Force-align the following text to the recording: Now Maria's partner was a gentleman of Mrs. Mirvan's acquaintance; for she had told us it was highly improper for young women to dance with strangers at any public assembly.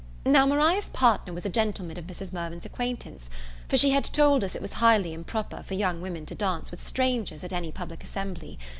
Now 0.25 0.47
Maria's 0.47 0.89
partner 0.89 1.31
was 1.31 1.45
a 1.45 1.49
gentleman 1.49 1.95
of 1.99 2.07
Mrs. 2.07 2.33
Mirvan's 2.33 2.65
acquaintance; 2.65 3.29
for 3.69 3.77
she 3.77 3.91
had 3.91 4.03
told 4.03 4.43
us 4.43 4.55
it 4.55 4.61
was 4.63 4.73
highly 4.81 5.13
improper 5.13 5.61
for 5.61 5.75
young 5.75 6.01
women 6.01 6.25
to 6.25 6.33
dance 6.33 6.71
with 6.71 6.81
strangers 6.81 7.43
at 7.43 7.53
any 7.53 7.71
public 7.71 8.03
assembly. 8.03 8.57